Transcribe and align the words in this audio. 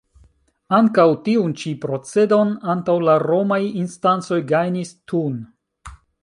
Ankaŭ 0.77 1.03
tiun 1.27 1.51
ĉi 1.63 1.73
procedon 1.83 2.55
antaŭ 2.75 2.95
la 3.09 3.19
romaj 3.25 3.61
instancoj 3.83 4.41
gajnis 4.55 4.95
Thun. 5.13 5.39